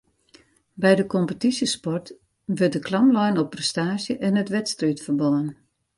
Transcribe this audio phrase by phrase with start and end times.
[0.81, 2.09] By de kompetysjesport
[2.57, 5.47] wurdt de klam lein op prestaasje en it wedstriidferbân